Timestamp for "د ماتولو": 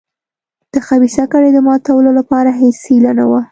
1.53-2.11